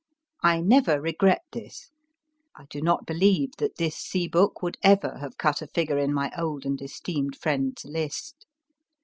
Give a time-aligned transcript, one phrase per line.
[0.41, 1.91] I never regret this.
[2.55, 6.11] I do not believe that this sea book would ever have cut a figure in
[6.11, 8.47] my old and esteemed friend s list.